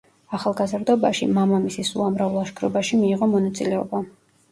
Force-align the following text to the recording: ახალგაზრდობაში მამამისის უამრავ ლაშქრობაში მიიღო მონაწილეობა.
ახალგაზრდობაში 0.35 1.27
მამამისის 1.35 1.91
უამრავ 1.99 2.33
ლაშქრობაში 2.39 2.99
მიიღო 3.03 3.29
მონაწილეობა. 3.35 4.01